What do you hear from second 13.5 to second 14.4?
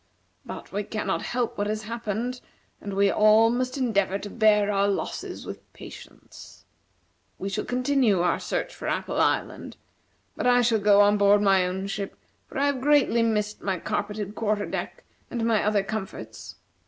my carpeted